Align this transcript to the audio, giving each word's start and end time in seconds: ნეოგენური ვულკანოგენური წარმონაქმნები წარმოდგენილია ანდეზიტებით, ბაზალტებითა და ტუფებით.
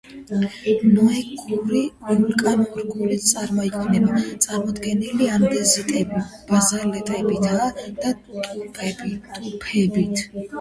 ნეოგენური 0.91 1.81
ვულკანოგენური 2.13 3.17
წარმონაქმნები 3.25 4.23
წარმოდგენილია 4.47 5.35
ანდეზიტებით, 5.37 6.33
ბაზალტებითა 6.49 7.71
და 7.85 8.17
ტუფებით. 8.33 10.27